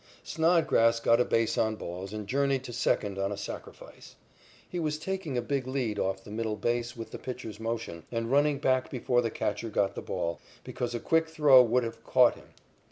Snodgrass 0.23 0.99
got 0.99 1.21
a 1.21 1.23
base 1.25 1.59
on 1.59 1.75
balls 1.75 2.11
and 2.11 2.25
journeyed 2.25 2.63
to 2.63 2.73
second 2.73 3.19
on 3.19 3.31
a 3.31 3.37
sacrifice. 3.37 4.15
He 4.67 4.79
was 4.79 4.97
taking 4.97 5.37
a 5.37 5.43
big 5.43 5.67
lead 5.67 5.99
off 5.99 6.23
the 6.23 6.31
middle 6.31 6.55
base 6.55 6.97
with 6.97 7.11
the 7.11 7.19
pitcher's 7.19 7.59
motion, 7.59 8.01
and 8.11 8.31
running 8.31 8.57
back 8.57 8.89
before 8.89 9.21
the 9.21 9.29
catcher 9.29 9.69
got 9.69 9.93
the 9.93 10.01
ball, 10.01 10.39
because 10.63 10.95
a 10.95 10.99
quick 10.99 11.29
throw 11.29 11.61
would 11.61 11.83
have 11.83 12.03
caught 12.03 12.33
him. 12.33 12.47